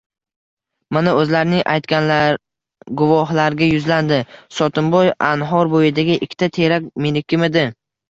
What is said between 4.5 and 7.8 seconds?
Sotimboy,– anhor boʻyidagi ikkita terak menikimidi?